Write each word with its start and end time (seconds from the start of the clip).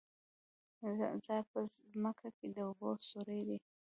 څا 1.25 1.37
په 1.51 1.59
ځمکه 1.93 2.27
کې 2.37 2.47
د 2.55 2.57
اوبو 2.67 2.89
سوری 3.09 3.41
دی 3.47 3.57